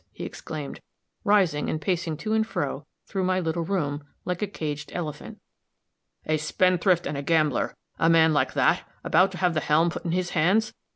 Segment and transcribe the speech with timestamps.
[0.11, 0.79] he exclaimed,
[1.23, 5.37] rising and pacing to and fro through my little room, like a caged elephant.
[6.25, 10.03] "A spendthrift and a gambler a man like that about to have the helm put
[10.03, 10.73] in his hands!